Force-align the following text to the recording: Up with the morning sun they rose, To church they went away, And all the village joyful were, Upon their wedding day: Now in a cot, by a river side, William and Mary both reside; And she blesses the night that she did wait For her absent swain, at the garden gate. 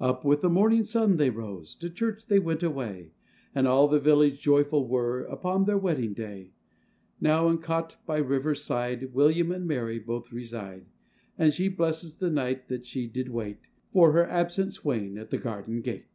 Up 0.00 0.24
with 0.24 0.40
the 0.40 0.50
morning 0.50 0.82
sun 0.82 1.16
they 1.16 1.30
rose, 1.30 1.76
To 1.76 1.88
church 1.88 2.26
they 2.26 2.40
went 2.40 2.64
away, 2.64 3.12
And 3.54 3.68
all 3.68 3.86
the 3.86 4.00
village 4.00 4.40
joyful 4.40 4.88
were, 4.88 5.22
Upon 5.26 5.64
their 5.64 5.78
wedding 5.78 6.12
day: 6.12 6.50
Now 7.20 7.46
in 7.50 7.54
a 7.54 7.58
cot, 7.58 7.96
by 8.04 8.18
a 8.18 8.22
river 8.24 8.52
side, 8.56 9.14
William 9.14 9.52
and 9.52 9.64
Mary 9.64 10.00
both 10.00 10.32
reside; 10.32 10.86
And 11.38 11.52
she 11.52 11.68
blesses 11.68 12.16
the 12.16 12.30
night 12.30 12.66
that 12.66 12.84
she 12.84 13.06
did 13.06 13.28
wait 13.28 13.70
For 13.92 14.10
her 14.10 14.26
absent 14.28 14.74
swain, 14.74 15.18
at 15.18 15.30
the 15.30 15.38
garden 15.38 15.82
gate. 15.82 16.08